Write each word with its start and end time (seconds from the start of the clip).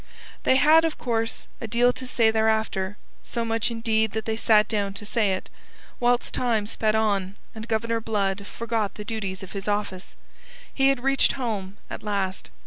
They 0.45 0.55
had, 0.55 0.83
of 0.83 0.97
course, 0.97 1.45
a 1.61 1.67
deal 1.67 1.93
to 1.93 2.07
say 2.07 2.31
thereafter, 2.31 2.97
so 3.23 3.45
much, 3.45 3.69
indeed, 3.69 4.13
that 4.13 4.25
they 4.25 4.35
sat 4.35 4.67
down 4.67 4.95
to 4.95 5.05
say 5.05 5.33
it, 5.33 5.47
whilst 5.99 6.33
time 6.33 6.65
sped 6.65 6.95
on, 6.95 7.35
and 7.53 7.67
Governor 7.67 8.01
Blood 8.01 8.47
forgot 8.47 8.95
the 8.95 9.05
duties 9.05 9.43
of 9.43 9.51
his 9.51 9.67
office. 9.67 10.15
He 10.73 10.87
had 10.87 11.03
reached 11.03 11.33
home 11.33 11.77
at 11.87 12.01
last. 12.01 12.49